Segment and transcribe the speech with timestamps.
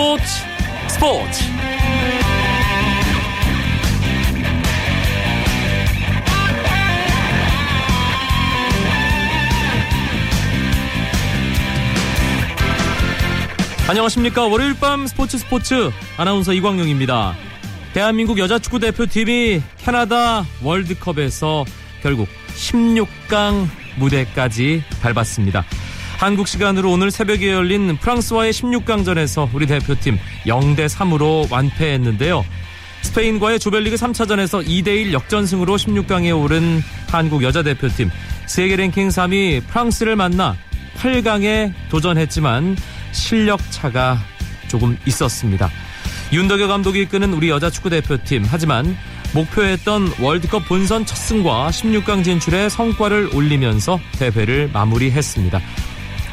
[0.00, 0.24] 스포츠.
[0.88, 1.44] 스포츠.
[13.86, 14.46] 안녕하십니까.
[14.46, 15.90] 월요일 밤 스포츠 스포츠.
[16.16, 17.34] 아나운서 이광용입니다.
[17.92, 21.66] 대한민국 여자축구 대표팀이 캐나다 월드컵에서
[22.02, 25.66] 결국 16강 무대까지 밟았습니다
[26.20, 32.44] 한국 시간으로 오늘 새벽에 열린 프랑스와의 16강전에서 우리 대표팀 0대 3으로 완패했는데요.
[33.00, 38.10] 스페인과의 조별리그 3차전에서 2대1 역전승으로 16강에 오른 한국 여자 대표팀
[38.44, 40.58] 세계 랭킹 3위 프랑스를 만나
[40.98, 42.76] 8강에 도전했지만
[43.12, 44.18] 실력 차가
[44.68, 45.70] 조금 있었습니다.
[46.34, 48.94] 윤덕여 감독이 이끄는 우리 여자 축구 대표팀 하지만
[49.32, 55.60] 목표했던 월드컵 본선 첫 승과 16강 진출에 성과를 올리면서 대회를 마무리했습니다.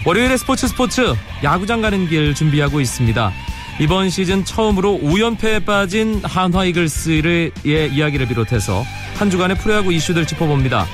[0.08, 1.02] 월요일에 스포츠 스포츠
[1.44, 3.34] 야구장 가는 길 준비하고 있습니다.
[3.82, 8.86] 이번 시즌 처음으로 5연패에 빠진 한화 이글스의 이야기를 비롯해서
[9.18, 10.86] 한 주간의 프로야구 이슈들 짚어봅니다.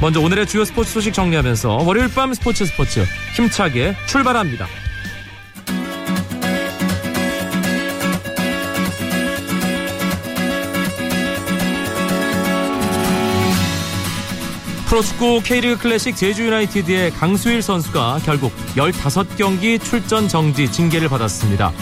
[0.00, 3.04] 먼저 오늘의 주요 스포츠 소식 정리하면서 월요일 밤 스포츠 스포츠
[3.36, 4.66] 힘차게 출발합니다.
[14.94, 21.72] 프로축구 K리그 클래식 제주 유나이티드의 강수일 선수가 결국 15경기 출전 정지 징계를 받았습니다.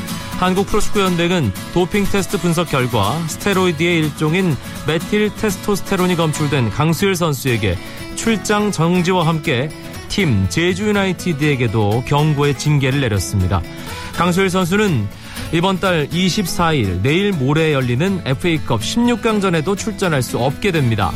[0.41, 7.77] 한국 프로축구연맹은 도핑 테스트 분석 결과 스테로이드의 일종인 메틸 테스토스테론이 검출된 강수일 선수에게
[8.17, 9.69] 출장 정지와 함께
[10.09, 13.61] 팀 제주 유나이티드에게도 경고의 징계를 내렸습니다.
[14.15, 15.07] 강수일 선수는
[15.53, 21.13] 이번 달 24일 내일 모레 열리는 FA컵 16강전에도 출전할 수 없게 됩니다.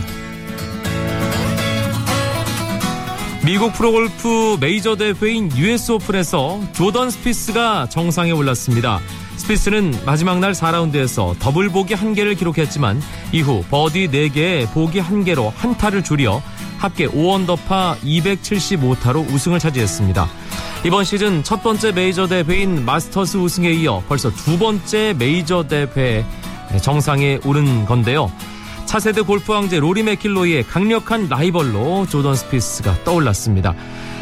[3.46, 8.98] 미국 프로골프 메이저 대회인 US 오픈에서 조던 스피스가 정상에 올랐습니다.
[9.36, 16.42] 스피스는 마지막 날 4라운드에서 더블 보기 1개를 기록했지만 이후 버디 4개에 보기 1개로 한타를 줄여
[16.78, 20.28] 합계 5언더파 275타로 우승을 차지했습니다.
[20.84, 26.24] 이번 시즌 첫 번째 메이저 대회인 마스터스 우승에 이어 벌써 두 번째 메이저 대회
[26.82, 28.28] 정상에 오른 건데요.
[28.86, 33.74] 차세대 골프 황제 로리 맥킬로이의 강력한 라이벌로 조던 스피스가 떠올랐습니다.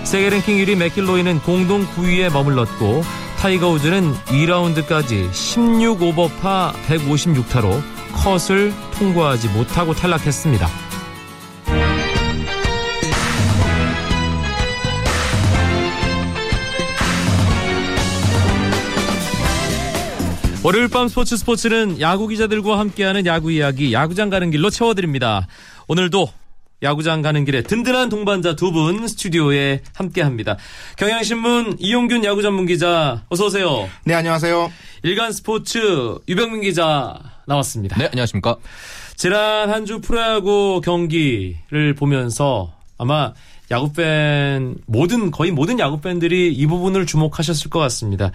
[0.04, 3.02] 세계 랭킹 1위 맥킬로이는 공동 9위에 머물렀고
[3.38, 7.80] 타이거 우즈는 2라운드까지 16오버파 156타로
[8.12, 10.83] 컷을 통과하지 못하고 탈락했습니다.
[20.64, 25.46] 월요일 밤 스포츠 스포츠는 야구 기자들과 함께하는 야구 이야기 야구장 가는 길로 채워드립니다.
[25.88, 26.26] 오늘도
[26.82, 30.56] 야구장 가는 길에 든든한 동반자 두 분 스튜디오에 함께합니다.
[30.96, 33.88] 경향신문 이용균 야구 전문 기자 어서 오세요.
[34.04, 34.72] 네 안녕하세요.
[35.02, 37.96] 일간 스포츠 유병민 기자 나왔습니다.
[37.98, 38.56] 네 안녕하십니까.
[39.16, 43.34] 지난 한 주 프로야구 경기를 보면서 아마
[43.70, 48.30] 야구 팬 모든 거의 모든 야구 팬들이 이 부분을 주목하셨을 것 같습니다.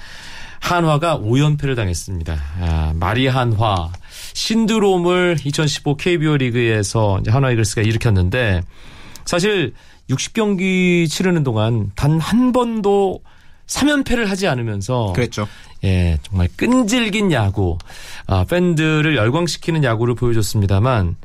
[0.59, 2.37] 한화가 5연패를 당했습니다.
[2.61, 3.91] 아, 마리 한화
[4.33, 8.61] 신드롬을 2015 KBO 리그에서 한화 이글스가 일으켰는데
[9.25, 9.73] 사실
[10.09, 13.21] 60경기 치르는 동안 단 한 번도
[13.69, 15.47] 3연패를 하지 않으면서 그랬죠.
[15.83, 17.77] 예, 정말 끈질긴 야구,
[18.27, 21.15] 아, 팬들을 열광시키는 야구를 보여줬습니다만,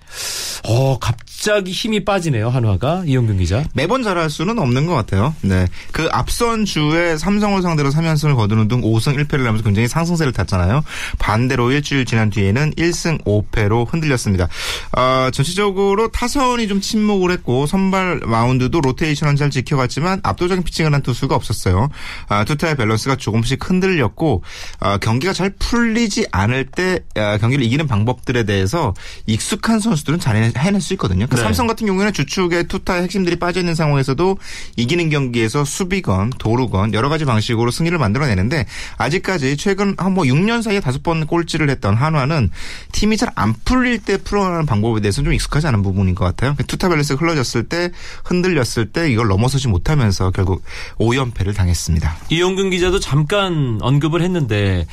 [0.69, 3.03] 어, 갑자기 힘이 빠지네요, 한화가.
[3.07, 3.65] 이용균 기자.
[3.75, 5.35] 매번 잘할 수는 없는 것 같아요.
[5.43, 5.67] 네.
[5.91, 10.85] 그 앞선 주에 삼성을 상대로 3연승을 거두는 등 5승 1패를 하면서 굉장히 상승세를 탔잖아요.
[11.19, 14.49] 반대로 일주일 지난 뒤에는 1승 5패로 흔들렸습니다.
[14.93, 21.35] 아, 전체적으로 타선이 좀 침묵을 했고, 선발 마운드도 로테이션은 잘 지켜갔지만 압도적인 피칭을 한 투수가
[21.35, 21.89] 없었어요.
[22.35, 24.43] 아, 투타의 밸런스가 조금씩 흔들렸고,
[24.81, 28.95] 어, 경기가 잘 풀리지 않을 때 어, 경기를 이기는 방법들에 대해서
[29.27, 31.27] 익숙한 선수들은 잘 해낼 수 있거든요.
[31.27, 31.43] 그 네.
[31.43, 34.39] 삼성 같은 경우에는 주축의 투타의 핵심들이 빠져 있는 상황에서도
[34.77, 38.65] 이기는 경기에서 수비건 도루건 여러 가지 방식으로 승리를 만들어내는데
[38.97, 42.51] 아직까지 최근 한 뭐 6년 사이에 다섯 번 꼴찌를 했던 한화는
[42.93, 46.55] 팀이 잘 안 풀릴 때 풀어나가는 방법에 대해서는 좀 익숙하지 않은 부분인 것 같아요.
[46.69, 47.91] 투타 밸런스가 흘러졌을 때
[48.25, 50.63] 흔들렸을 때 이걸 넘어서지 못하면서 결국
[50.99, 52.17] 5연패를 당했습니다.
[52.31, 54.87] 이용균 기자도 잠깐 언급을 했는데,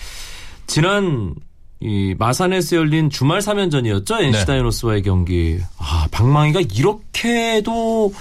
[0.68, 1.36] 지난
[1.80, 4.22] 이 마산에서 열린 주말 3연전이었죠?
[4.22, 4.45] NC 네.
[4.45, 5.60] 다이노스와의 경기.
[5.80, 8.13] 아, 방망이가 이렇게도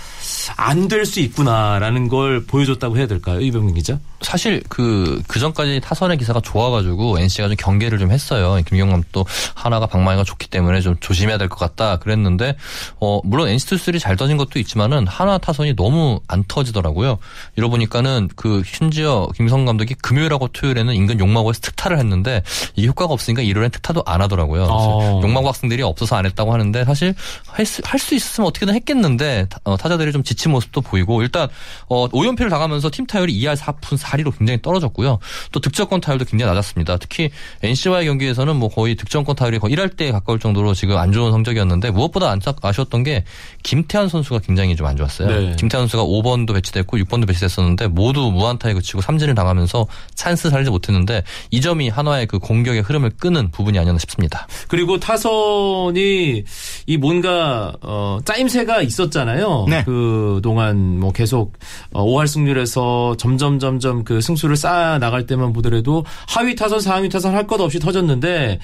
[0.56, 3.40] 안 될 수 있구나라는 걸 보여줬다고 해야 될까요?
[3.40, 3.98] 이병민 기자?
[4.20, 8.60] 사실 그, 그 전까지 타선의 기사가 좋아가지고 NC가 좀 경계를 좀 했어요.
[8.66, 9.24] 김경남 또
[9.54, 12.56] 하나가 방망이가 좋기 때문에 좀 조심해야 될 것 같다 그랬는데,
[13.00, 17.18] 어, 물론 NC 투수들이 잘 던진 것도 있지만은 하나 타선이 너무 안 터지더라고요.
[17.56, 22.42] 이러 보니까는 그 심지어 김성 감독이 금요일하고 토요일에는 인근 용마고에서 특타를 했는데
[22.76, 24.66] 이 효과가 없으니까 일요일엔 특타도 안 하더라고요.
[24.70, 25.20] 어.
[25.22, 27.14] 용마고 학생들이 없어서 안 했다고 하는데 사실
[27.46, 31.48] 할 수 있었으면 어떻게든 했겠는데 타, 어, 타자들이 좀 지친 모습도 보이고 일단
[31.88, 35.18] 어, 5연패를 당하면서 팀 타율이 2할 4푼 4리로 굉장히 떨어졌고요.
[35.52, 36.96] 또 득점권 타율도 굉장히 낮았습니다.
[36.98, 37.30] 특히
[37.62, 41.90] NC와의 경기에서는 뭐 거의 득점권 타율이 거의 1할 때 가까울 정도로 지금 안 좋은 성적이었는데
[41.90, 43.24] 무엇보다 안타, 아쉬웠던 게
[43.62, 45.28] 김태환 선수가 굉장히 좀 안 좋았어요.
[45.28, 45.56] 네.
[45.56, 51.60] 김태환 선수가 5번도 배치됐고 6번도 배치됐었는데 모두 무안타에 그치고 삼진을 당하면서 찬스 살지 못했는데 이
[51.60, 54.48] 점이 한화의 그 공격의 흐름을 끄는 부분이 아니었나 싶습니다.
[54.68, 56.44] 그리고 타선이
[56.86, 59.66] 이 뭔가 어 짜임새가 있었잖아요.
[59.68, 59.82] 네.
[59.84, 61.52] 그 동안 뭐 계속
[61.92, 67.34] 어 5할 승률에서 점점 점점 그 승수를 쌓아 나갈 때만 보더라도 하위 타선, 상위 타선
[67.34, 68.60] 할 것 없이 터졌는데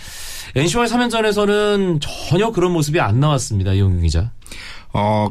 [0.55, 3.73] NC와의 3연전에서는 전혀 그런 모습이 안 나왔습니다.
[3.73, 4.31] 이용규 기자.
[4.93, 5.29] 어,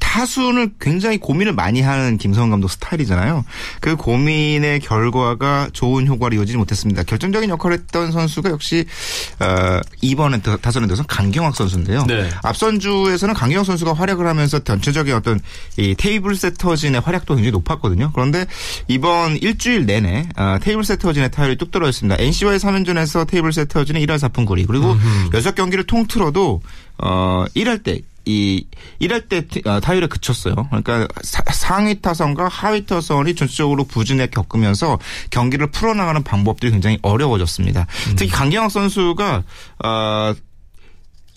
[0.00, 3.44] 타순을 굉장히 고민을 많이 하는 김성훈 감독 스타일이잖아요.
[3.80, 7.02] 그 고민의 결과가 좋은 효과를 이어지지 못했습니다.
[7.02, 8.84] 결정적인 역할을 했던 선수가 역시
[9.40, 12.04] 어, 이번에 타선에 들어서 강경학 선수인데요.
[12.06, 12.30] 네.
[12.42, 15.40] 앞선 주에서는 강경학 선수가 활약을 하면서 전체적인 어떤
[15.76, 18.12] 이 테이블 세터진의 활약도 굉장히 높았거든요.
[18.14, 18.46] 그런데
[18.86, 22.22] 이번 일주일 내내 어, 테이블 세터진의 타율이 뚝 떨어졌습니다.
[22.22, 24.96] NC와의 3연전에서 테이블 세터진은 1할 4푼 9리 그리고
[25.34, 26.62] 여섯 경기를 통틀어도
[26.98, 28.66] 어 1할 때 이,
[28.98, 30.54] 이럴 때 어, 타율에 그쳤어요.
[30.70, 34.98] 그러니까 사, 상위 타선과 하위 타선이 전체적으로 부진에 겪으면서
[35.30, 37.86] 경기를 풀어나가는 방법들이 굉장히 어려워졌습니다.
[38.16, 39.42] 특히 강경학 선수가,
[39.84, 40.34] 어,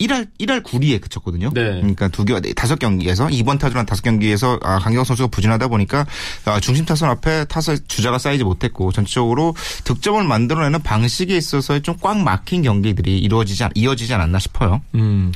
[0.00, 1.50] 1할 1할 9리에 그쳤거든요.
[1.54, 1.62] 네.
[1.80, 6.06] 그러니까 두 개, 다섯 경기에서 이번 타주란 다섯 경기에서 아, 강경 선수가 부진하다 보니까
[6.44, 9.54] 아, 중심 타선 앞에 타선 주자가 쌓이지 못했고 전체적으로
[9.84, 14.80] 득점을 만들어내는 방식에 있어서 좀 꽉 막힌 경기들이 이루어지지 않- 이어지지 않았나 싶어요.
[14.94, 15.32] 음.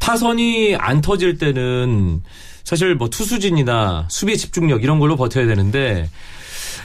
[0.00, 2.22] 타선이 안 터질 때는
[2.64, 6.08] 사실 뭐 투수진이나 수비 집중력 이런 걸로 버텨야 되는데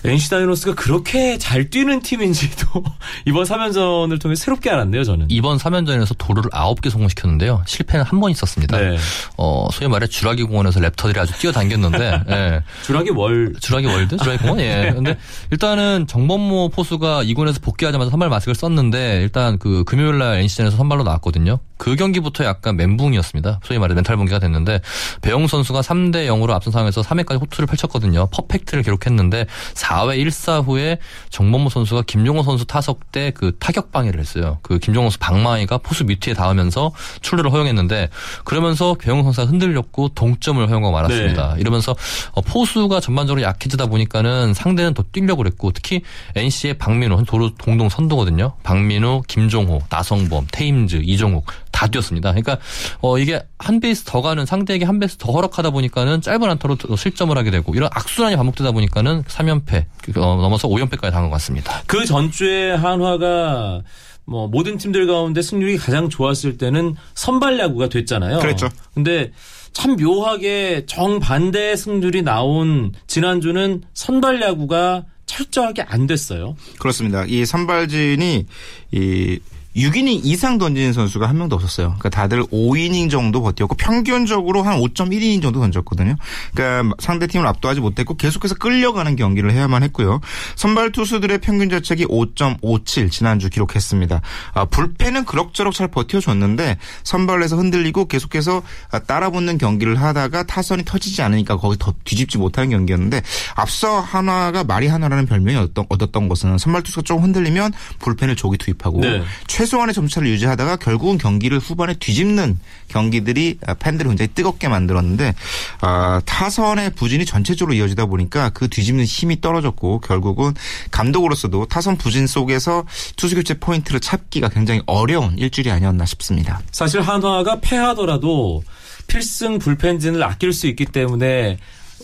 [0.06, 2.84] NC 다이노스가 그렇게 잘 뛰는 팀인지도
[3.26, 5.28] 이번 3연전을 통해 새롭게 알았네요, 저는.
[5.30, 7.64] 이번 3연전에서 도루를 9개 성공시켰는데요.
[7.66, 8.78] 실패는 한 번 있었습니다.
[8.80, 8.98] 네.
[9.38, 12.62] 어, 소위 말해 주라기 공원에서 랩터들이 아주 뛰어다녔는데 예.
[12.84, 14.18] 주라기 월 주라기 월드?
[14.18, 14.60] 주라기 공원?
[14.60, 14.92] 예.
[14.96, 15.18] 근데
[15.52, 21.60] 일단은 정범모 포수가 2군에서 복귀하자마자 선발 마스크를 썼는데 일단 그 금요일 날 NC전에서 선발로 나왔거든요.
[21.78, 23.62] 그 경기부터 약간 멘붕이었습니다.
[23.64, 24.82] 소위 말해 멘탈 붕괴가 됐는데
[25.22, 28.28] 배영수 선수가 3대 0으로 앞선 상황에서 3회까지 호투를 펼쳤거든요.
[28.32, 30.98] 퍼펙트를 기록했는데 4회 1사 후에
[31.30, 34.58] 정범모 선수가 김종호 선수 타석 때 그 타격 방해를 했어요.
[34.62, 36.92] 그 김종호 선수 방망이가 포수 미트에 닿으면서
[37.22, 38.10] 출루를 허용했는데
[38.44, 41.56] 그러면서 배용 선수가 흔들렸고 동점을 허용하고 말았습니다.
[41.60, 41.96] 이러면서
[42.32, 46.02] 어, 포수가 전반적으로 약해지다 보니까는 상대는 더 뛰려고 그랬고 특히
[46.36, 48.54] NC의 박민호 도로 동동 선두거든요.
[48.64, 51.46] 박민호, 김종호, 나성범, 테임즈, 이종욱
[51.78, 52.32] 다 뛰었습니다.
[52.32, 52.58] 그러니까
[53.02, 56.96] 어 이게 한 베이스 더 가는 상대에게 한 베이스 더 허락하다 보니까는 짧은 안타로 더
[56.96, 59.86] 실점을 하게 되고 이런 악순환이 반복되다 보니까는 3연패
[60.18, 61.84] 어, 넘어서 5연패까지 당한 것 같습니다.
[61.86, 63.84] 그 전주에 한화가
[64.26, 68.40] 뭐 모든 팀들 가운데 승률이 가장 좋았을 때는 선발 야구가 됐잖아요.
[68.40, 68.70] 그랬죠.
[68.96, 69.32] 근데
[69.72, 76.56] 참 묘하게 정반대 승률이 나온 지난주는 선발 야구가 철저하게 안 됐어요.
[76.80, 77.24] 그렇습니다.
[77.28, 78.46] 이 선발진이
[78.94, 79.40] 이
[79.78, 81.90] 6이닝 이상 던지는 선수가 한 명도 없었어요.
[82.00, 86.16] 그러니까 다들 5이닝 정도 버텼고 평균적으로 한 5.1이닝 정도 던졌거든요.
[86.54, 90.20] 그러니까 상대 팀을 압도하지 못했고 계속해서 끌려가는 경기를 해야만 했고요.
[90.56, 94.22] 선발 투수들의 평균 자책이 5.57 지난주 기록했습니다.
[94.54, 101.58] 아, 불펜은 그럭저럭 잘 버텨줬는데 선발에서 흔들리고 계속해서 아, 따라붙는 경기를 하다가 타선이 터지지 않으니까
[101.58, 103.22] 거기 더 뒤집지 못하는 경기였는데
[103.56, 109.02] 앞서 한화가 말이 하나라는 별명이 얻었던, 얻었던 것은 선발 투수가 조금 흔들리면 불펜을 조기 투입하고
[109.02, 109.22] 네.
[109.46, 112.58] 최 소한의 점차를 유지하다가 결국은 경기를 후반에 뒤집는
[112.88, 115.34] 경기들이 팬들을 굉장히 뜨겁게 만들었는데
[115.82, 120.54] 아, 타선의 부진이 전체적으로 이어지다 보니까 그 뒤집는 힘이 떨어졌고 결국은
[120.92, 126.62] 감독으로서도 타선 부진 속에서 투수 교체 포인트를 찾기가 굉장히 어려운 일주일이 아니었나 싶습니다.
[126.72, 128.64] 사실 한화가 패하더라도
[129.08, 131.58] 필승 불펜진을 아낄 수 있기 때문에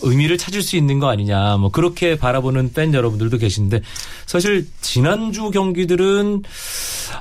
[0.04, 1.56] 의미를 찾을 수 있는 거 아니냐.
[1.56, 3.80] 뭐 그렇게 바라보는 팬 여러분들도 계신데
[4.26, 6.42] 사실 지난주 경기들은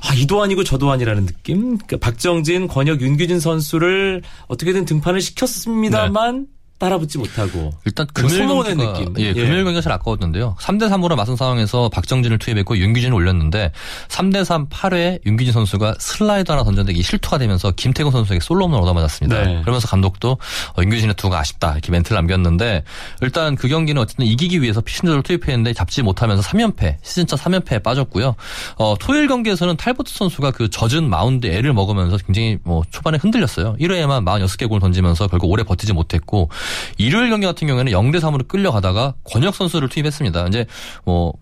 [0.01, 1.77] 아, 이도 아니고 저도 아니라는 느낌?
[1.77, 6.47] 그러니까 박정진, 권혁, 윤규진 선수를 어떻게든 등판을 시켰습니다만
[6.79, 9.13] 따라붙지 못하고 일단 뭔가 금요일 경기가 느낌.
[9.19, 9.33] 예, 예.
[9.33, 10.55] 금요일 경기가 잘 아까웠는데요.
[10.59, 13.71] 3대 3으로 맞선 상황에서 박정진을 투입했고 윤규진을 올렸는데
[14.09, 19.43] 3대 3 8회 윤규진 선수가 슬라이드 하나 던졌는데 실투가 되면서 김태군 선수에게 솔로홈런을 얻어맞았습니다.
[19.43, 19.61] 네.
[19.61, 22.83] 그러면서 감독도 어, 윤규진의 실투가 아쉽다 이렇게 멘트를 남겼는데
[23.21, 28.35] 일단 그 경기는 어쨌든 이기기 위해서 필승조를 투입했는데 잡지 못하면서 3연패 시즌 첫 3연패에 빠졌고요.
[28.77, 33.75] 어, 토요일 경기에서는 탈보트 선수가 그 젖은 마운드 애를 먹으면서 굉장히 뭐 초반에 흔들렸어요.
[33.79, 36.49] 1회에만 46개 공을 던지면서 결국 오래 버티지 못했고
[36.97, 40.47] 일요일 경기 같은 경우에는 0대 3으로 끌려가다가 권혁 선수를 투입했습니다.
[40.47, 40.65] 이제
[41.05, 41.33] 뭐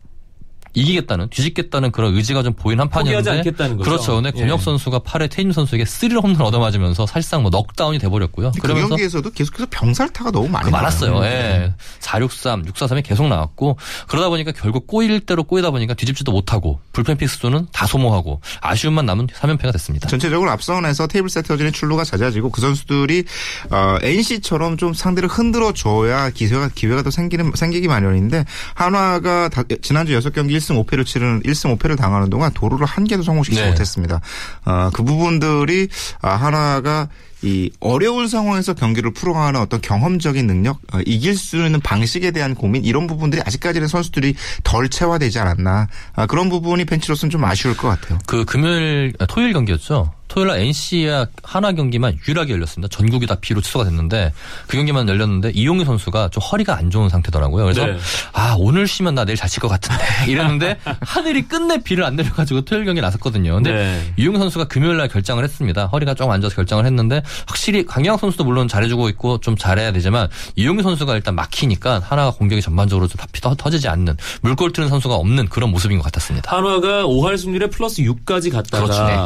[0.73, 3.89] 이기겠다는 뒤집겠다는 그런 의지가 좀 보인 한 포기하지 판이었는데 않겠다는 거죠.
[3.89, 4.15] 그렇죠.
[4.15, 4.63] 근데 권혁 예.
[4.63, 8.51] 선수가 8회 테임즈 선수에게 스리런 홈런 얻어맞으면서 사실상 뭐 넉다운이 돼버렸고요.
[8.51, 11.23] 그 그러면서 경기에서도 계속해서 병살타가 너무 많이 그 많았어요.
[11.25, 11.73] 예.
[11.99, 17.67] 463, 643이 계속 나왔고 그러다 보니까 결국 꼬일 대로 꼬이다 보니까 뒤집지도 못하고 불펜 필승조는
[17.71, 20.07] 다 소모하고 아쉬움만 남은 3연패가 됐습니다.
[20.07, 23.23] 전체적으로 앞선에서 테이블 세터진의 출루가 잦아지고 그 선수들이
[23.69, 30.17] 어, NC처럼 좀 상대를 흔들어 줘야 기회가 기회가 더 생기는 생기기 마련인데 한화가 다- 지난주
[30.19, 33.69] 6경기 1승 5패를 치르는 1승 5패를 당하는 동안 도루를 한 개도 성공시키지 네.
[33.69, 34.21] 못했습니다.
[34.65, 35.87] 어, 그 부분들이
[36.21, 37.09] 아, 한화가
[37.43, 42.85] 이 어려운 상황에서 경기를 풀어가는 어떤 경험적인 능력, 어, 이길 수 있는 방식에 대한 고민
[42.85, 48.19] 이런 부분들이 아직까지는 선수들이 덜 체화되지 않았나 아, 그런 부분이 벤치로서는 좀 아쉬울 것 같아요.
[48.27, 50.13] 그 금요일 아, 토요일 경기였죠.
[50.31, 52.87] 토요일 날 NC와 하나 경기만 유일하게 열렸습니다.
[52.95, 54.31] 전국이 다 비로 취소가 됐는데
[54.67, 57.65] 그 경기만 열렸는데 이용희 선수가 좀 허리가 안 좋은 상태더라고요.
[57.65, 57.97] 그래서 네.
[58.31, 62.61] 아 오늘 쉬면 나 내일 잘 칠 것 같은데 이랬는데 하늘이 끝내 비를 안 내려가지고
[62.61, 63.55] 토요일 경기 나섰거든요.
[63.55, 64.13] 근데 네.
[64.15, 65.87] 이용희 선수가 금요일 날 결정을 했습니다.
[65.87, 70.81] 허리가 안 좋아서 결정을 했는데 확실히 강경학 선수도 물론 잘해주고 있고 좀 잘해야 되지만 이용희
[70.81, 75.71] 선수가 일단 막히니까 하나가 공격이 전반적으로 좀다 피- 터지지 않는 물골 트는 선수가 없는 그런
[75.71, 76.55] 모습인 것 같았습니다.
[76.55, 79.03] 한화가 5할 승률에 플러스 6까지 갔다가 그렇죠.
[79.03, 79.17] 네.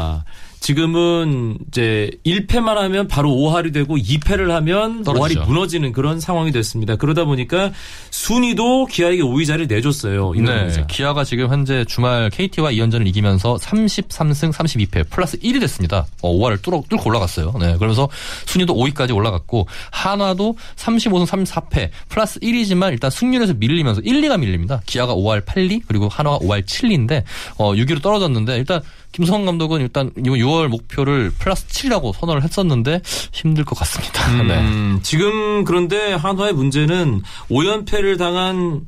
[0.65, 5.41] 지금은 이제 1패만 하면 바로 5할이 되고 2패를 하면 떨어지죠.
[5.41, 6.95] 5할이 무너지는 그런 상황이 됐습니다.
[6.95, 7.71] 그러다 보니까
[8.09, 10.31] 순위도 기아에게 5위 자리를 내줬어요.
[10.31, 16.07] 네, 기아가 지금 현재 주말 KT와 2연전을 이기면서 33승 32패 플러스 1이 됐습니다.
[16.23, 17.53] 어, 5화를 뚫어, 뚫고 올라갔어요.
[17.59, 18.09] 네, 그러면서
[18.47, 24.81] 순위도 5위까지 올라갔고 한화도 35승 34패 플러스 1이지만 일단 승률에서 밀리면서 1, 2가 밀립니다.
[24.87, 27.23] 기아가 5할 8리 그리고 한화가 5할 7리인데
[27.59, 28.81] 어, 6위로 떨어졌는데 일단
[29.15, 34.43] 김성원 감독은 일단 이번 6월 목표를 플러스 7이라고 선언을 했었는데 힘들 것 같습니다.
[34.43, 34.59] 네.
[34.59, 38.81] 음, 지금 그런데 한화의 문제는 5연패를 당한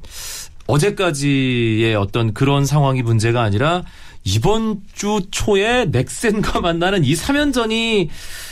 [0.68, 3.84] 어제까지의 어떤 그런 상황이 문제가 아니라
[4.26, 8.10] 이번 주 초에 넥센과 만나는 이 3연전이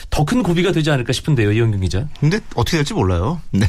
[0.09, 2.07] 더 큰 고비가 되지 않을까 싶은데요, 이영경 기자.
[2.19, 3.41] 근데 어떻게 될지 몰라요.
[3.51, 3.67] 네.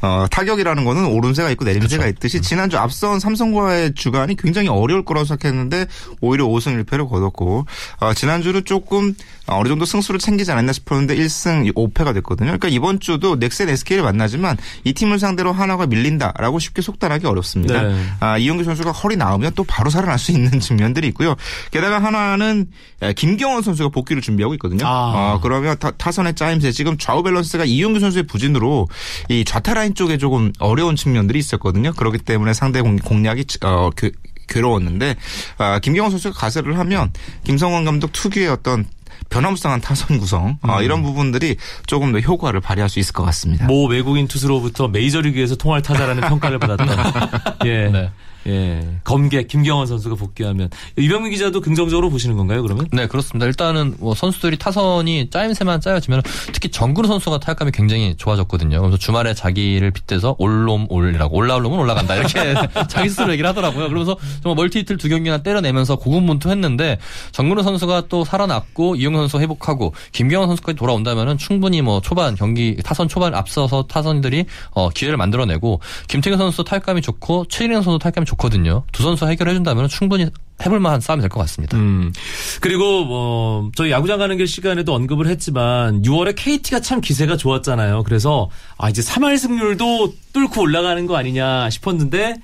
[0.00, 2.14] 어, 타격이라는 거는 오름세가 있고 내림세가 그렇죠.
[2.16, 5.86] 있듯이 지난주 앞선 삼성과의 주간이 굉장히 어려울 거라고 생각했는데
[6.20, 7.66] 오히려 5승 1패를 거뒀고
[8.00, 9.14] 어, 지난주는 조금
[9.48, 12.48] 어느 정도 승수를 챙기지 않았나 싶었는데 1승 5패가 됐거든요.
[12.48, 17.82] 그러니까 이번 주도 넥센 SK를 만나지만 이 팀을 상대로 한화가 밀린다라고 쉽게 속단하기 어렵습니다.
[17.82, 18.04] 네.
[18.20, 21.34] 아, 이용규 선수가 허리 나오면 또 바로 살아날 수 있는 측면들이 있고요.
[21.70, 22.66] 게다가 한화는
[23.02, 24.86] 에, 김경언 선수가 복귀를 준비하고 있거든요.
[24.86, 25.34] 아.
[25.34, 28.88] 어, 그러면 타, 타선의 짜임새 지금 좌우 밸런스가 이용규 선수의 부진으로
[29.28, 31.92] 이 좌타 라인 쪽에 조금 어려운 측면들이 있었거든요.
[31.92, 34.10] 그렇기 때문에 상대 공, 공략이 어, 그,
[34.48, 35.16] 괴로웠는데
[35.58, 37.12] 아, 김경원 선수가 가세를 하면
[37.44, 38.86] 김성원 감독 특유의 어떤
[39.30, 41.56] 변함수상한 타선 구성 어, 이런 부분들이
[41.86, 43.66] 조금 더 효과를 발휘할 수 있을 것 같습니다.
[43.66, 46.88] 모 외국인 투수로부터 메이저리그에서 통할 타자라는 평가를 받았던
[47.66, 47.88] 예.
[47.88, 48.10] 네.
[48.48, 48.80] 예.
[49.04, 52.88] 검객 김경원 선수가 복귀하면 이병민 기자도 긍정적으로 보시는 건가요, 그러면?
[52.92, 53.46] 네, 그렇습니다.
[53.46, 58.80] 일단은 뭐 선수들이 타선이 짜임새만 짜여지면 특히 정근우 선수가 타격감이 굉장히 좋아졌거든요.
[58.80, 62.54] 그래서 주말에 자기를 빗대서 올롬 올이라고 올라올 놈은 올라간다 이렇게
[62.88, 63.88] 자기 스스로 얘기를 하더라고요.
[63.88, 66.98] 그러면서 정말 멀티 히트를 두 경기나 때려내면서 고군분투했는데
[67.32, 73.08] 정근우 선수가 또 살아났고 이용 선수 회복하고 김경원 선수까지 돌아온다면은 충분히 뭐 초반 경기 타선
[73.08, 78.84] 초반 앞서서 타선들이 어, 기회를 만들어내고 김태균 선수 타격감이 좋고 최진영 선수 타격감이 좋 거든요.
[78.92, 80.28] 두 선수 해결해 준다면 충분히
[80.64, 81.76] 해볼 만한 싸움이 될 것 같습니다.
[81.76, 82.12] 음.
[82.60, 88.04] 그리고 뭐 저희 야구장 가는 길 시간에도 언급을 했지만 6월에 KT가 참 기세가 좋았잖아요.
[88.04, 92.36] 그래서 아 이제 3할 승률도 뚫고 올라가는 거 아니냐 싶었는데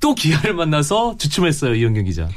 [0.00, 2.28] 또 기아를 만나서 주춤했어요, 이현경 기자.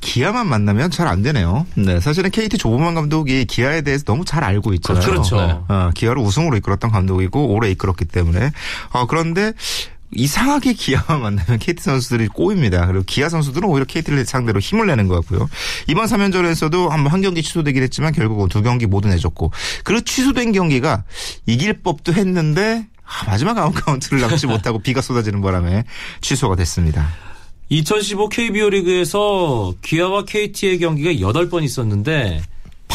[0.00, 1.66] 기아만 만나면 잘 안 되네요.
[1.74, 5.04] 네, 사실은 KT 조범현 감독이 기아에 대해서 너무 잘 알고 있잖아요.
[5.04, 5.36] 그렇죠.
[5.36, 5.52] 네.
[5.68, 8.50] 어, 기아를 우승으로 이끌었던 감독이고 오래 이끌었기 때문에
[8.92, 9.52] 어, 그런데
[10.14, 12.86] 이상하게 기아만 만나면 KT 선수들이 꼬입니다.
[12.86, 15.48] 그리고 기아 선수들은 오히려 KT를 상대로 힘을 내는 것 같고요.
[15.88, 19.52] 이번 3연전에서도 한, 한 경기 취소되긴 했지만 결국은 두 경기 모두 내줬고
[19.84, 21.04] 그 취소된 경기가
[21.46, 25.84] 이길 법도 했는데 아, 마지막 아웃카운트를 잡지 못하고 비가 쏟아지는 바람에
[26.20, 27.08] 취소가 됐습니다.
[27.68, 32.42] 2015 KBO 리그에서 기아와 KT의 경기가 8번 있었는데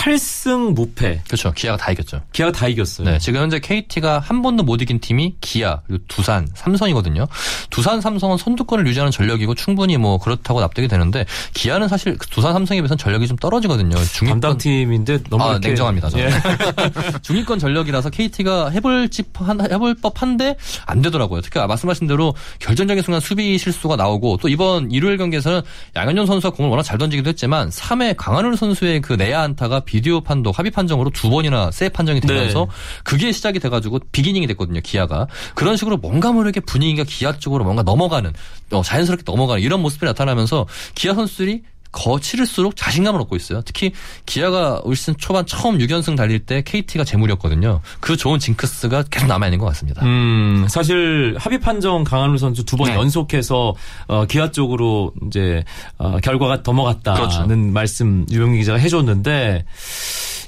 [0.07, 1.21] 8승 무패.
[1.27, 1.51] 그렇죠.
[1.51, 2.21] 기아가 다 이겼죠.
[2.31, 3.09] 기아가 다 이겼어요.
[3.09, 7.27] 네, 지금 현재 KT가 한 번도 못 이긴 팀이 기아, 그리고 두산, 삼성이거든요.
[7.69, 12.97] 두산, 삼성은 선두권을 유지하는 전력이고 충분히 뭐 그렇다고 납득이 되는데 기아는 사실 두산, 삼성에 비해서는
[12.97, 13.97] 전력이 좀 떨어지거든요.
[13.97, 16.09] 중위권 담당 팀인데 너무 아, 이렇게- 냉정합니다.
[16.09, 16.25] 저는.
[16.25, 16.31] 예.
[17.21, 21.41] 중위권 전력이라서 KT가 해볼 집 한, 해볼 법한데 안 되더라고요.
[21.41, 25.61] 특히 말씀하신 대로 결정적인 순간 수비 실수가 나오고 또 이번 일요일 경기에서는
[25.97, 30.59] 양현종 선수가 공을 워낙 잘 던지기도 했지만 3회 강한울 선수의 그 내야 안타가 비디오 판독
[30.59, 33.01] 합의 판정으로 두 번이나 세 판정이 되면서 네.
[33.03, 34.79] 그게 시작이 돼가지고 비기닝이 됐거든요.
[34.81, 35.25] 기아가
[35.55, 38.31] 그런 식으로 뭔가 모르게 분위기가 기아 쪽으로 뭔가 넘어가는
[38.73, 41.63] 어, 자연스럽게 넘어가는 이런 모습이 나타나면서 기아 선수들이
[41.97, 43.61] 거칠을수록 자신감을 얻고 있어요.
[43.65, 43.91] 특히
[44.27, 47.81] 기아가 올 시즌 초반 처음 6연승 달릴 때 KT가 재물이었거든요.
[47.99, 50.05] 그 좋은 징크스가 계속 남아있는 것 같습니다.
[50.05, 52.95] 음, 사실 합의 판정 강한우 선수 두번 네.
[52.95, 53.73] 연속해서
[54.07, 55.63] 어, 기아 쪽으로 이제
[55.97, 57.47] 어, 결과가 넘어갔다는 그렇죠.
[57.47, 59.65] 말씀 유병민 기자가 해줬는데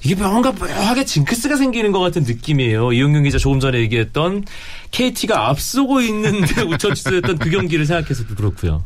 [0.04, 2.94] 이게 뭔가 묘하게 징크스가 생기는 것 같은 느낌이에요.
[2.94, 4.46] 이용균 기자 조금 전에 얘기했던
[4.92, 8.84] KT가 앞서고 있는데 우천 취소했던 그 경기를 생각해서도 그렇고요.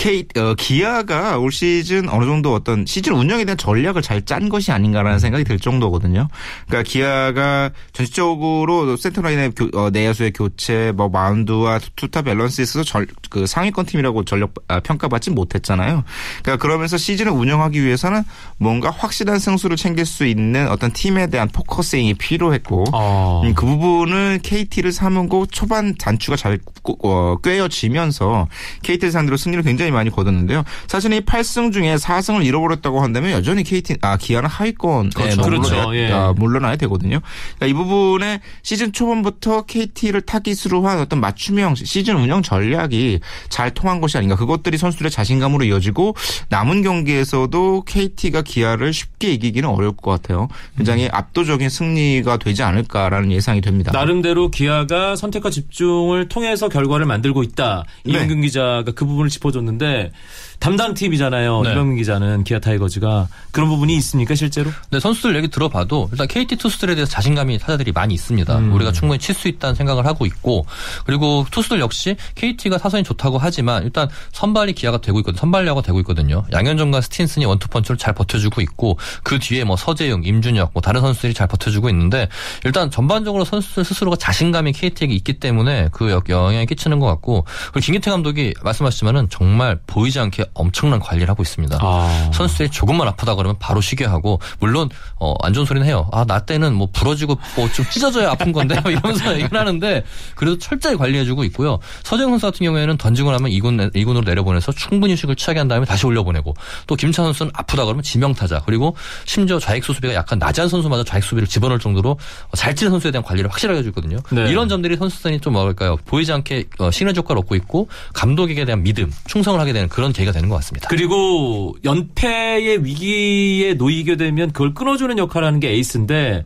[0.00, 4.72] K, 어, 기아가 올 시즌 어느 정도 어떤 시즌 운영에 대한 전략을 잘 짠 것이
[4.72, 6.28] 아닌가라는 생각이 들 정도거든요.
[6.66, 13.46] 그러니까 기아가 전체적으로 센터라인의 교- 어, 내야수의 교체, 뭐 마운드와 투타 밸런스에 있어서 절, 그
[13.46, 16.04] 상위권 팀이라고 전력 아, 평가받지 못했잖아요.
[16.42, 18.22] 그러니까 그러면서 시즌을 운영하기 위해서는
[18.56, 23.42] 뭔가 확실한 승수를 챙길 수 있는 어떤 팀에 대한 focusing이 필요했고 어.
[23.44, 28.48] 음, 그 부분을 KT를 삼고 초반 단추가 잘 꾸- 어, 꿰어지면서
[28.82, 30.64] KT를 상대로 승리를 굉장히 많이 거뒀는데요.
[30.86, 35.42] 사실 이 8승 중에 4승을 잃어버렸다고 한다면 여전히 KT 아 기아는 하위권 그렇죠.
[35.42, 35.96] 그렇죠.
[35.96, 36.10] 예.
[36.12, 37.20] 아, 물러나야 되거든요.
[37.56, 44.00] 그러니까 이 부분에 시즌 초반부터 KT를 타깃으로 한 어떤 맞춤형 시즌 운영 전략이 잘 통한
[44.00, 44.36] 것이 아닌가.
[44.36, 46.14] 그것들이 선수들의 자신감으로 이어지고
[46.48, 50.48] 남은 경기에서도 KT가 기아를 쉽게 이기기는 어려울 것 같아요.
[50.76, 53.92] 굉장히 압도적인 승리가 되지 않을까라는 예상이 됩니다.
[53.92, 57.84] 나름대로 기아가 선택과 집중을 통해서 결과를 만들고 있다.
[58.04, 58.12] 네.
[58.12, 60.12] 이용균 기자가 그 부분을 짚어줬는데 있는데
[60.60, 61.62] 담당 팀이잖아요.
[61.62, 61.70] 네.
[61.72, 64.70] 이병민 기자는 기아 타이거즈가 그런 부분이 있습니까 실제로?
[64.90, 68.58] 근데 선수들 얘기 들어봐도 일단 KT 투수들에 대해서 자신감이 타자들이 많이 있습니다.
[68.58, 68.72] 음.
[68.74, 70.66] 우리가 충분히 칠 수 있다는 생각을 하고 있고
[71.06, 75.40] 그리고 투수들 역시 KT가 타선이 좋다고 하지만 일단 선발이 기아가 되고 있거든요.
[75.40, 76.44] 선발야가 되고 있거든요.
[76.52, 81.46] 양현종과 스틴슨이 원투펀치를 잘 버텨주고 있고 그 뒤에 뭐 서재용, 임준혁 뭐 다른 선수들이 잘
[81.46, 82.28] 버텨주고 있는데
[82.66, 87.80] 일단 전반적으로 선수들 스스로가 자신감이 KT에게 있기 때문에 그 역- 영향이 끼치는 것 같고 그리고
[87.86, 91.78] 김기태 감독이 말씀하셨지만은 정말 보이지 않게 엄청난 관리를 하고 있습니다.
[91.80, 92.30] 아.
[92.32, 96.08] 선수들이 조금만 아프다 그러면 바로 쉬게 하고 물론 어, 안 좋은 소리는 해요.
[96.12, 100.58] 아 나 때는 뭐 부러지고 뭐 좀 찢어져야 아픈 건데 뭐 이러면서 얘기를 하는데 그래도
[100.58, 101.78] 철저히 관리해주고 있고요.
[102.04, 106.06] 서정 선수 같은 경우에는 던지고 나면 2군 2군으로 내려보내서 충분히 휴식을 취하게 한 다음에 다시
[106.06, 106.54] 올려보내고
[106.86, 111.46] 또 김주찬 선수는 아프다 그러면 지명타자 그리고 심지어 좌익수 수비가 약간 낮은 선수마저 좌익 수비를
[111.48, 112.18] 집어넣을 정도로
[112.56, 114.18] 잘 치는 선수에 대한 관리를 확실하게 해주고 있거든요.
[114.30, 114.48] 네.
[114.50, 119.12] 이런 점들이 선수단이 좀 뭐랄까요 보이지 않게 어, 시그널 효과를 얻고 있고 감독에게 대한 믿음,
[119.26, 120.88] 충성을 하게 되는 그런 계기가 되는 것 같습니다.
[120.88, 126.44] 그리고 연패의 위기에 놓이게 되면 그걸 끊어주는 역할을 하는 게 에이스인데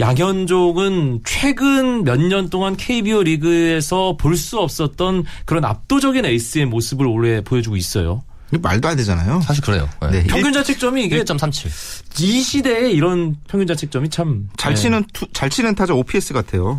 [0.00, 7.40] 양현종은 최근 몇 년 동안 KBO 리그에서 볼 수 없었던 그런 압도적인 에이스의 모습을 올해
[7.40, 8.22] 보여주고 있어요.
[8.50, 9.40] 말도 안 되잖아요.
[9.44, 9.88] 사실 그래요.
[10.02, 10.22] 네.
[10.22, 10.24] 네.
[10.24, 12.22] 평균 자책점이 이게 1.37.
[12.22, 14.80] 이 시대에 이런 평균 자책점이 참잘 네.
[14.80, 16.78] 치는 투- 잘 치는 타자 OPS 같아요.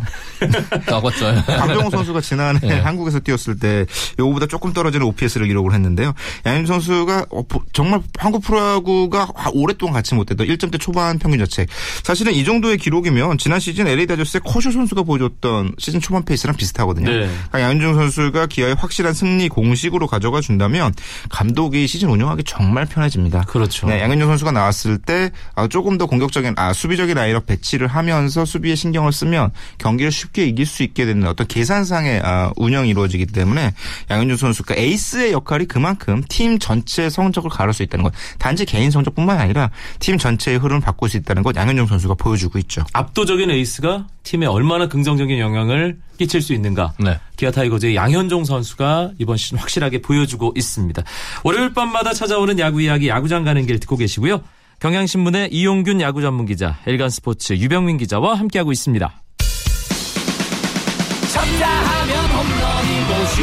[0.90, 1.26] 아, 맞죠.
[1.46, 2.80] 강정호 선수가 지난해 네.
[2.80, 3.84] 한국에서 뛰었을 때
[4.18, 6.14] 요거보다 조금 떨어지는 OPS를 기록을 했는데요.
[6.46, 11.68] 양현종 선수가 어, 보- 정말 한국 프로야구가 하- 오랫동안 갖지 못했던 1점대 초반 평균 자책.
[12.02, 17.10] 사실은 이 정도의 기록이면 지난 시즌 LA 다저스의 커쇼 선수가 보여줬던 시즌 초반 페이스랑 비슷하거든요.
[17.10, 17.18] 네.
[17.28, 20.94] 그러니까 양현종 선수가 기아의 확실한 승리 공식으로 가져가 준다면
[21.28, 23.42] 감독 이 시즌 운영하기 정말 편해집니다.
[23.42, 23.88] 그렇죠.
[23.88, 28.76] 네, 양현종 선수가 나왔을 때 아, 조금 더 공격적인 아, 수비적인 라인업 배치를 하면서 수비에
[28.76, 33.72] 신경을 쓰면 경기를 쉽게 이길 수 있게 되는 어떤 계산상의 아, 운영이 이루어지기 때문에
[34.08, 38.12] 양현종 선수가 에이스의 역할이 그만큼 팀 전체의 성적을 가를 수 있다는 것.
[38.38, 42.84] 단지 개인 성적뿐만 아니라 팀 전체의 흐름을 바꿀 수 있다는 것 양현종 선수가 보여주고 있죠.
[42.92, 46.92] 압도적인 에이스가 팀에 얼마나 긍정적인 영향을 끼칠 수 있는가.
[46.98, 47.18] 네.
[47.38, 51.02] 기아 타이거즈의 양현종 선수가 이번 시즌 확실하게 보여주고 있습니다.
[51.44, 54.42] 월요일 밤마다 찾아오는 야구 이야기 야구장 가는 길 듣고 계시고요.
[54.80, 59.22] 경향신문의 이용균 야구 전문 기자, 엘간 스포츠 유병민 기자와 함께하고 있습니다.
[61.32, 63.42] 쳤다 하면 홈런이고 슛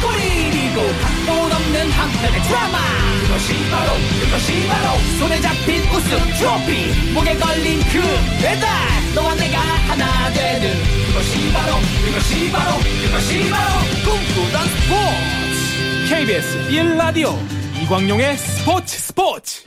[0.00, 3.09] 골이고 각본 없는 한편의 드라마
[3.40, 4.98] 그것이 바로 그것이 바로.
[5.18, 8.00] 손에 잡힌 우승 트로피 목에 걸린 그
[8.42, 8.68] 배달.
[9.14, 10.70] 너와 내가 하나 되는
[11.06, 13.80] 그것이 바로 그것이 바로 그것이 바로.
[14.04, 16.14] 꿈꾸던 스포츠.
[16.14, 17.34] KBS 1라디오
[17.82, 19.62] 이광용의 스포츠 스포츠.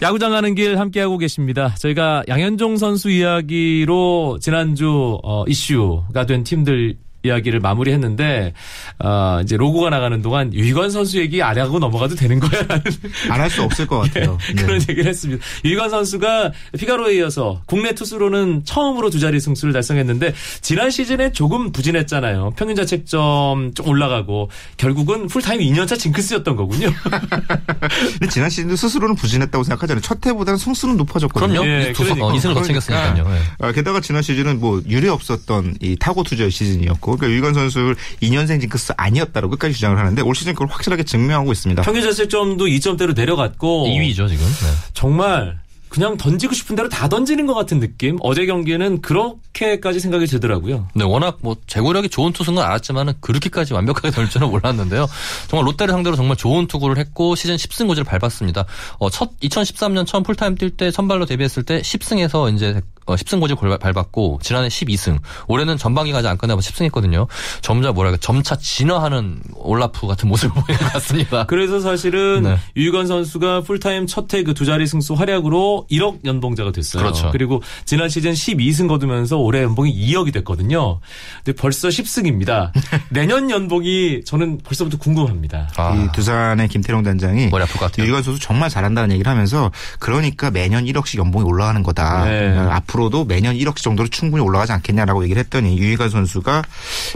[0.00, 1.74] 야구장 가는 길 함께하고 계십니다.
[1.78, 8.52] 저희가 양현종 선수 이야기로 지난주 어, 이슈가 된 팀들 이야기를 마무리했는데
[8.98, 12.82] 어, 이제 로고가 나가는 동안 유희관 선수 얘기 안 하고 넘어가도 되는 거야라는
[13.30, 14.38] 안할 수 없을 것 같아요.
[14.54, 14.62] 네.
[14.62, 15.44] 그런 얘기를 했습니다.
[15.64, 22.52] 유희관 선수가 피가로에 이어서 국내 투수로는 처음으로 두 자리 승수를 달성했는데 지난 시즌에 조금 부진했잖아요.
[22.56, 26.90] 평균 자책점 좀 올라가고 결국은 풀타임 2년차 징크스였던 거군요.
[28.12, 30.00] 근데 지난 시즌도 스스로는 부진했다고 생각하잖아요.
[30.02, 31.60] 첫 해보다는 승수는 높아졌거든요.
[31.60, 31.68] 그럼요.
[31.68, 32.26] 예, 두 선- 그러니까.
[32.26, 33.26] 어, 이승을 더 챙겼으니까요.
[33.28, 33.38] 예.
[33.66, 38.60] 아, 게다가 지난 시즌은 뭐 유례 없었던 이 타고 투자의 시즌이었고, 그러니까 유희관 선수 2년생
[38.60, 41.82] 징크스 아니었다고 끝까지 주장을 하는데 올 시즌 그걸 확실하게 증명하고 있습니다.
[41.82, 44.44] 평균 자책점도 2점대로 내려갔고 2위죠 지금.
[44.46, 44.70] 네.
[44.92, 48.18] 정말 그냥 던지고 싶은 대로 다 던지는 것 같은 느낌.
[48.20, 50.88] 어제 경기는 그렇게까지 생각이 들더라고요.
[50.92, 55.06] 네, 워낙 뭐 제구력이 좋은 투수인 건 알았지만은 그렇게까지 완벽하게 될 줄은 몰랐는데요.
[55.46, 58.64] 정말 롯데를 상대로 정말 좋은 투구를 했고 시즌 10승 고지를 밟았습니다.
[58.98, 63.54] 어, 첫 2013년 처음 풀타임 뛸 때 선발로 데뷔했을 때 10승에서 이제 어, 10승 고지
[63.60, 65.18] 를 밟았고 지난해 12승.
[65.46, 67.26] 올해는 전반기까지 안 끝나고 10승했거든요.
[67.60, 71.44] 점차 뭐랄까 점차 진화하는 올라프 같은 모습을 보이는 것 같습니다.
[71.46, 72.58] 그래서 사실은 네.
[72.76, 77.02] 유희관 선수가 풀타임 첫해 그 두 자리 승수 활약으로 1억 연봉자가 됐어요.
[77.02, 77.30] 그렇죠.
[77.34, 81.00] 리고 지난 시즌 12승 거두면서 올해 연봉이 2억이 됐거든요.
[81.44, 82.70] 근데 벌써 10승입니다.
[83.10, 85.70] 내년 연봉이 저는 벌써부터 궁금합니다.
[85.76, 88.06] 아, 이 두산의 김태룡 단장이 머리 아플 것 같아요.
[88.06, 92.24] 유희관 선수 정말 잘한다는 얘기를 하면서 그러니까 매년 1억씩 연봉이 올라가는 거다.
[92.24, 92.56] 네.
[92.56, 96.62] 앞으로 도 매년 1억씩 정도로 충분히 올라가지 않겠냐라고 얘기를 했더니 유희관 선수가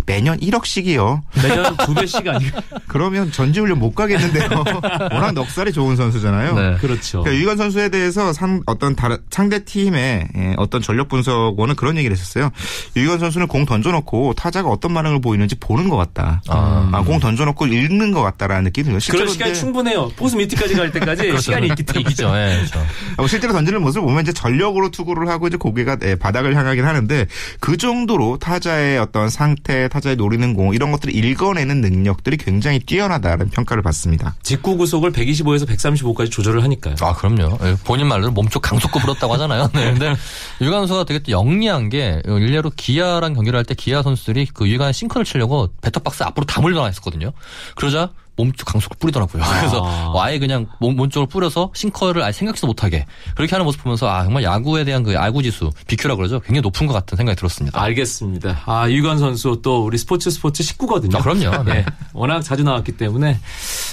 [0.07, 1.21] 매년 1억씩이요.
[1.41, 4.49] 내년 두 배씩 아니고 그러면 전지훈련 못 가겠는데요.
[5.13, 6.55] 워낙 넉살이 좋은 선수잖아요.
[6.55, 6.77] 네.
[6.79, 7.21] 그렇죠.
[7.23, 12.17] 그러니까 유희관 선수에 대해서 상, 어떤 다른 상대 팀의 예, 어떤 전력 분석원은 그런 얘기를
[12.17, 12.51] 했었어요.
[12.97, 16.43] 유희관 선수는 공 던져놓고 타자가 어떤 반응을 보이는지 보는 것 같다.
[16.49, 18.99] 아, 공 던져놓고 읽는 것 같다라는 느낌이 들어요.
[18.99, 20.09] 실제로 시간이 충분해요.
[20.17, 22.01] 포수 밑에까지 갈 때까지 시간이 있기 때문에.
[22.01, 22.33] 이기죠.
[22.37, 22.87] 예, 그렇죠.
[23.17, 27.27] 어, 실제로 던지는 모습을 보면 이제 전력으로 투구를 하고 이제 고개가 예, 바닥을 향하긴 하는데
[27.61, 33.83] 그 정도로 타자의 어떤 상태, 타자의 노리는 공 이런 것들을 읽어내는 능력들이 굉장히 뛰어나다는 평가를
[33.83, 34.35] 받습니다.
[34.43, 36.97] 직구 구속을 125에서 135까지 조절을 하니까요.
[37.01, 37.59] 아, 그럼요.
[37.63, 39.71] 예, 본인 말로 몸쪽 강속구 불었다고 하잖아요.
[39.75, 39.93] 네.
[39.93, 40.15] 근데
[40.61, 44.93] 유관 선수가 되게 또 영리한 게 일례로 기아랑 경기를 할 때 기아 선수들이 그 유관
[44.95, 47.33] 싱크를 치려고 배터박스 앞으로 다 몰려나 있었거든요.
[47.77, 49.43] 그러자 몸쪽 강속구 뿌리더라고요.
[49.43, 49.85] 그래서
[50.17, 54.25] 아 예 그냥 몸, 몸쪽을 뿌려서 싱커를 아예 생각지도 못하게 그렇게 하는 모습 보면서 아
[54.25, 56.41] 정말 야구에 대한 그 야구 지수 비큐라 그러죠.
[56.41, 57.81] 굉장히 높은 것 같은 생각이 들었습니다.
[57.83, 58.63] 알겠습니다.
[58.67, 61.19] 아, 유관 선수 또 우리 스포츠 스포츠 식구거든요.
[61.19, 61.63] 아, 그럼요.
[61.69, 61.79] 네.
[61.79, 63.39] 예, 워낙 자주 나왔기 때문에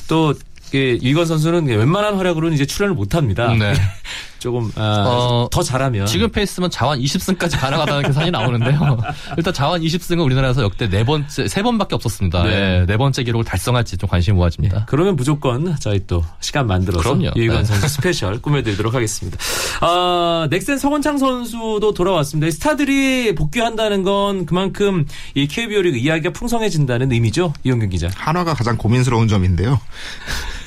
[0.08, 0.34] 또
[0.72, 3.54] 그, 유관 선수는 웬만한 활약으로는 이제 출연을 못 합니다.
[3.54, 3.74] 네.
[4.46, 9.00] 조금 아, 어, 더 잘하면 지금 페이스면 자완 20승까지 가능하다는 계산이 나오는데요.
[9.38, 12.44] 일단 자완 20승은 우리나라에서 역대 네 번째, 세 번밖에 없었습니다.
[12.44, 12.50] 네.
[12.50, 12.86] 네.
[12.86, 14.86] 네 번째 기록을 달성할지 좀 관심이 모아집니다.
[14.88, 17.20] 그러면 무조건 저희 또 시간 만들어서.
[17.36, 17.64] 유희관 네.
[17.64, 19.36] 선수 스페셜 꾸며드리도록 하겠습니다.
[19.82, 22.46] 아, 넥센 서건창 선수도 돌아왔습니다.
[22.46, 27.52] 이 스타들이 복귀한다는 건 그만큼 이 KBO 리그 이야기가 풍성해진다는 의미죠.
[27.64, 28.10] 이용균 기자.
[28.16, 29.80] 한화가 가장 고민스러운 점인데요.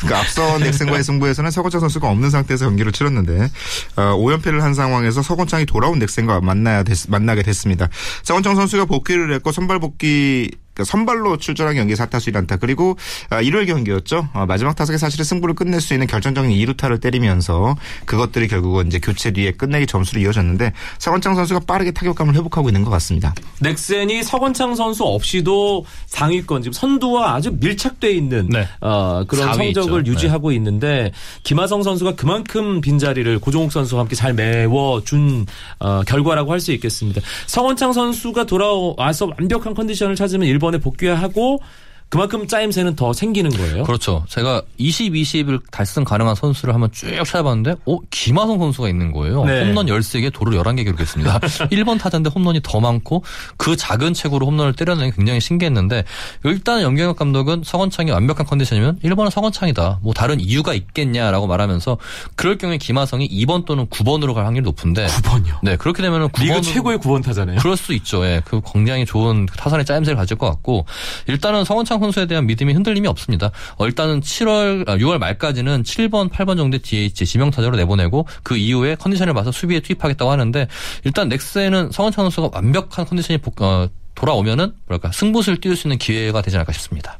[0.06, 3.50] 그 앞선 넥센과의 승부에서는 서건창 선수가 없는 상태에서 경기를 치렀는데
[3.96, 7.88] 어, 5연패를 한 상황에서 서건창이 돌아온 넥센과 만나야 됐, 만나게 됐습니다.
[8.22, 12.96] 서건창 선수가 복귀를 했고 선발 복귀 그러니까 선발로 출전한 경기 4타수 1안타 그리고
[13.30, 14.28] 아, 일요일 경기였죠.
[14.32, 19.32] 어, 마지막 타석에 사실은 승부를 끝낼 수 있는 결정적인 2루타를 때리면서 그것들이 결국은 이제 교체
[19.32, 23.34] 뒤에 끝내기 점수로 이어졌는데 서건창 선수가 빠르게 타격감을 회복하고 있는 것 같습니다.
[23.60, 28.68] 넥센이 서건창 선수 없이도 상위권 지금 선두와 아주 밀착돼 있는 네.
[28.80, 30.12] 어, 그런 4위 성적을 있죠.
[30.12, 31.10] 유지하고 있는데
[31.42, 35.46] 김하성 선수가 그만큼 빈자리를 고종욱 선수와 함께 잘 메워준
[35.80, 37.20] 어, 결과라고 할 수 있겠습니다.
[37.46, 41.60] 서건창 선수가 돌아와서 완벽한 컨디션을 찾으면 일본 에 복귀하고
[42.08, 43.84] 그만큼 짜임새는 더 생기는 거예요.
[43.84, 44.24] 그렇죠.
[44.28, 49.44] 제가 20, 20을 달성 가능한 선수를 한번 쭉 찾아봤는데, 어, 김하성 선수가 있는 거예요.
[49.44, 49.66] 네.
[49.66, 51.38] 홈런 13개, 도루 11개 기록했습니다.
[51.70, 53.24] 1번 타자인데 홈런이 더 많고,
[53.56, 56.04] 그 작은 체구로 홈런을 때려내는 게 굉장히 신기했는데,
[56.44, 60.00] 일단 연경혁 감독은 서건창이 완벽한 컨디션이면 1번은 서건창이다.
[60.02, 61.98] 뭐 다른 이유가 있겠냐라고 말하면서,
[62.36, 65.58] 그럴 경우에 김하성이 2번 또는 9번으로 갈 확률이 높은데, 9번이요.
[65.62, 66.42] 네, 그렇게 되면은 9번.
[66.42, 67.58] 리그 최고의 9번 타자네요.
[67.58, 68.24] 그럴 수 있죠.
[68.24, 68.40] 예.
[68.44, 70.86] 그 굉장히 좋은 타선의 짜임새를 가질 것 같고
[71.26, 73.50] 일단은 성원창 선수에 대한 믿음이 흔들림이 없습니다.
[73.76, 79.34] 어, 일단은 7월 6월 말까지는 7번, 8번 정도의 DH 지명 타자로 내보내고 그 이후에 컨디션을
[79.34, 80.66] 봐서 수비에 투입하겠다고 하는데
[81.04, 86.42] 일단 넥스에는 성원창 선수가 완벽한 컨디션이 복- 어, 돌아오면은 뭐랄까 승부수를 띄울 수 있는 기회가
[86.42, 87.18] 되지 않을까 싶습니다.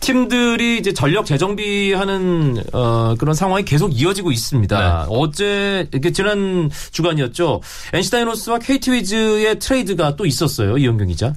[0.00, 5.06] 팀들이 이제 전력 재정비하는 어, 그런 상황이 계속 이어지고 있습니다.
[5.08, 7.60] 어제 이게 지난 주간이었죠.
[7.92, 10.76] NC 다이노스와 KT 위즈의 트레이드가 또 있었어요.
[10.76, 11.34] 이영경 기자.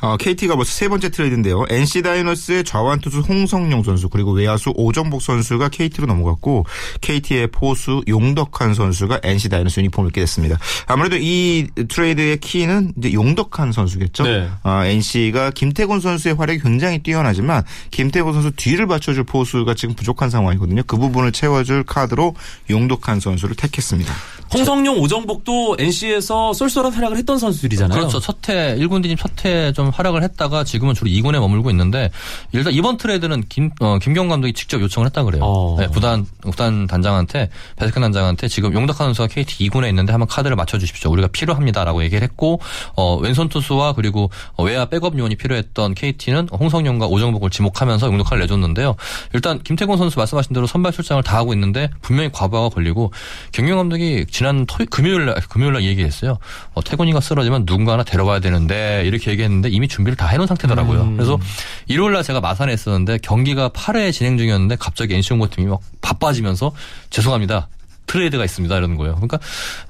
[0.00, 1.64] 어, KT가 벌써 세 번째 트레이드인데요.
[1.68, 6.64] NC 다이노스의 좌완 투수 홍성용 선수 그리고 외야수 오정복 선수가 KT로 넘어갔고
[7.00, 10.58] KT의 포수 용덕한 선수가 NC 다이노스 유니폼을 입게 됐습니다.
[10.86, 14.24] 아무래도 이 트레이드의 키는 이제 용덕한 선수겠죠.
[14.24, 14.48] 네.
[14.62, 20.82] 아, NC가 김태군 선수의 활약이 굉장히 뛰어나지만 김태군 선수 뒤를 받쳐줄 포수가 지금 부족한 상황이거든요.
[20.86, 22.34] 그 부분을 채워줄 카드로
[22.70, 24.12] 용덕한 선수를 택했습니다.
[24.52, 27.98] 홍성용, 오정복도 NC에서 쏠쏠한 활약을 했던 선수들이잖아요.
[27.98, 28.18] 그렇죠.
[28.18, 32.10] 첫해 1군 진입 첫해 좀 활약을 했다가 지금은 주로 2군에 머물고 있는데
[32.52, 35.42] 일단 이번 트레이드는 김 어, 김경문 감독이 직접 요청을 했다 그래요.
[35.44, 35.76] 어.
[35.78, 40.78] 네, 구단 구단 단장한테 배석현 단장한테 지금 용덕한 선수가 KT 2군에 있는데 한번 카드를 맞춰
[40.78, 41.10] 주십시오.
[41.10, 42.60] 우리가 필요합니다라고 얘기를 했고
[42.96, 48.96] 어, 왼손 투수와 그리고 어, 외야 백업 요원이 필요했던 KT는 홍성용과 오정복을 지목하면서 용덕한을 내줬는데요.
[49.32, 53.12] 일단 김태군 선수 말씀하신 대로 선발 출장을 다 하고 있는데 분명히 과부하가 걸리고
[53.52, 56.38] 경영 감독이 지난 토 금요일 날 금요일 날 얘기했어요.
[56.74, 61.00] 어, 태곤이가 쓰러지면 누군가 하나 데려와야 되는데 이렇게 얘기했는데 이미 준비를 다 해놓은 상태더라고요.
[61.02, 61.16] 음.
[61.16, 61.38] 그래서
[61.86, 66.72] 일요일 날 제가 마산에 있었는데 경기가 8회 진행 중이었는데 갑자기 NC 홍보팀이 막 바빠지면서
[67.08, 67.68] 죄송합니다.
[68.06, 68.76] 트레이드가 있습니다.
[68.76, 69.14] 이러는 거예요.
[69.14, 69.38] 그러니까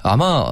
[0.01, 0.51] 아마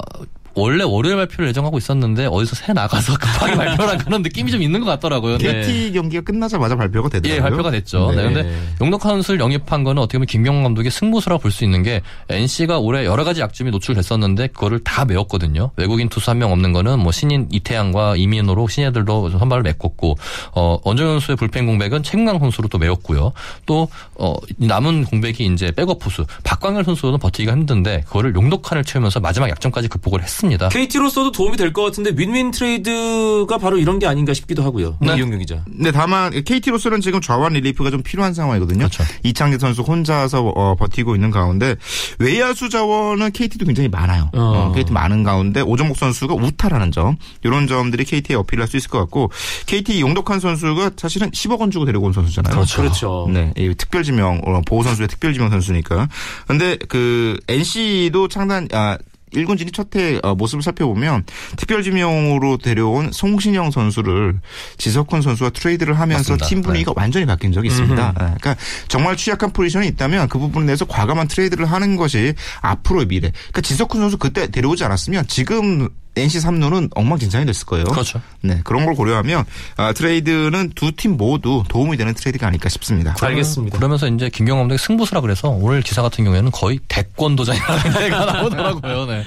[0.56, 4.80] 원래 월요일 발표를 예정하고 있었는데 어디서 새 나가서 급하게 발표를 한 그런 느낌이 좀 있는
[4.80, 5.38] 것 같더라고요.
[5.38, 5.62] 네.
[5.62, 7.38] KT 경기가 끝나자마자 발표가 되더라고요.
[7.38, 8.12] 예, 발표가 됐죠.
[8.12, 8.18] 네.
[8.28, 8.34] 네.
[8.34, 12.78] 근데 용덕한 선수를 영입한 거는 어떻게 보면 김경원 감독의 승부수라고 볼 수 있는 게 NC가
[12.80, 15.72] 올해 여러 가지 약점이 노출됐었는데 그거를 다 메웠거든요.
[15.78, 20.16] 외국인 투수 한 명 없는 거는 뭐 신인 이태양과 이민호로 신예들도 선발을 메꿨고
[20.54, 23.34] 어 원종현 선수의 불펜 공백은 최금강 선수로 또 메웠고요.
[23.66, 29.50] 또 어 남은 공백이 이제 백업 포수 박광열 선수는 버티기가 힘든데 그거를 용덕한을 채우면서 마지막
[29.50, 30.70] 약점까지 극복을 했 습니다.
[30.70, 34.98] KT로서도 도움이 될 것 같은데 윈윈 트레이드가 바로 이런 게 아닌가 싶기도 하고요.
[35.02, 35.16] 네.
[35.18, 35.64] 이용경 기자.
[35.68, 38.80] 네, 다만 KT로서는 지금 좌완 릴리프가 좀 필요한 상황이거든요.
[38.80, 39.04] 그렇죠.
[39.24, 41.76] 이창재 선수 혼자서 어, 버티고 있는 가운데
[42.18, 44.30] 외야수 자원은 KT도 굉장히 많아요.
[44.34, 44.40] 어.
[44.40, 48.98] 어, KT 많은 가운데 오정목 선수가 우타라는 점 이런 점들이 KT에 어필할 수 있을 것
[49.00, 49.32] 같고
[49.68, 52.66] KT 용덕한 선수가 사실은 10억 원 주고 데리고 온 선수잖아요.
[52.76, 53.28] 그렇죠.
[53.32, 56.08] 네, 이 특별지명 어, 보호 선수의 특별지명 선수니까.
[56.48, 58.98] 근데 그 NC도 창단 아
[59.34, 61.24] 1군 진입 첫해 어, 모습을 살펴보면
[61.58, 64.40] 특별지명으로 데려온 송신영 선수를
[64.78, 66.46] 지석훈 선수와 트레이드를 하면서 맞습니다.
[66.48, 67.96] 팀 분위기가 완전히 바뀐 적이 있습니다.
[67.96, 68.56] 네, 그러니까
[68.88, 73.32] 정말 취약한 포지션이 있다면 그 부분에 대해서 과감한 트레이드를 하는 것이 앞으로의 미래.
[73.32, 75.90] 그러니까 지석훈 선수 그때 데려오지 않았으면 지금
[76.22, 77.86] NC 3루는 엉망진창이 됐을 거예요.
[77.86, 78.22] 그렇죠.
[78.42, 79.46] 네, 그런 걸 고려하면
[79.78, 83.16] 아, 트레이드는 두 팀 모두 도움이 되는 트레이드가 아닐까 싶습니다.
[83.22, 83.78] 알겠습니다.
[83.78, 89.06] 그러면서 이제 김경문 감독의 승부수라 그래서 오늘 기사 같은 경우에는 거의 대권 도전이라는 얘기가 나오더라고요.
[89.06, 89.24] 네.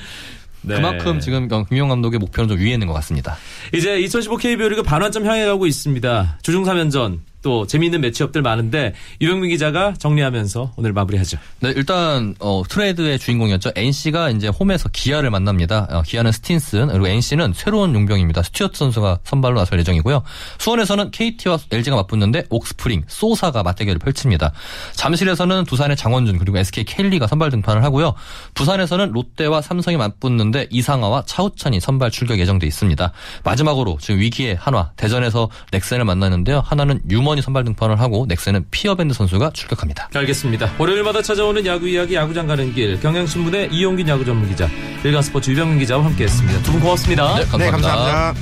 [0.64, 0.76] 네.
[0.76, 3.36] 그만큼 지금 김경문 감독의 목표는 좀 위에 있는 것 같습니다.
[3.74, 6.38] 이제 2015 KBO 리그 반환점 향해 가고 있습니다.
[6.42, 11.38] 주중 3연전 또 재미있는 매치업들 많은데 유병민 기자가 정리하면서 오늘 마무리하죠.
[11.60, 13.72] 네, 일단 어, 트레이드의 주인공이었죠.
[13.74, 15.88] NC가 이제 홈에서 기아를 만납니다.
[15.90, 18.42] 어, 기아는 스틴슨 그리고 NC는 새로운 용병입니다.
[18.44, 20.22] 스튜어트 선수가 선발로 나설 예정이고요.
[20.58, 24.52] 수원에서는 KT와 LG가 맞붙는데 옥스프링, 소사가 맞대결을 펼칩니다.
[24.92, 28.14] 잠실에서는 두산의 장원준 그리고 SK 켈리가 선발 등판을 하고요.
[28.54, 33.12] 부산에서는 롯데와 삼성이 맞붙는데 이상화와 차우찬이 선발 출격 예정돼 있습니다.
[33.42, 36.62] 마지막으로 지금 위기의 한화 대전에서 넥센을 만나는데요.
[36.64, 40.10] 하나는 유머 니 선발 등판을 하고 넥센은 피어밴드 선수가 출격합니다.
[40.14, 40.72] 알겠습니다.
[40.78, 44.68] 월요일마다 찾아오는 야구 이야기 야구장 가는 길 경향신문의 이용균 야구 전문 기자
[45.04, 46.62] 일간스포츠 유병민 기자와 함께했습니다.
[46.62, 47.34] 두 분 고맙습니다.
[47.36, 47.64] 네, 감사합니다.
[47.64, 48.40] 네, 감사합니다.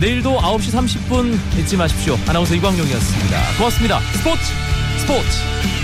[0.00, 0.72] 내일도 9시
[1.08, 2.18] 30분 잊지 마십시오.
[2.26, 3.38] 아나운서 이광용이었습니다.
[3.58, 4.00] 고맙습니다.
[4.14, 4.42] 스포츠
[4.98, 5.81] 스포츠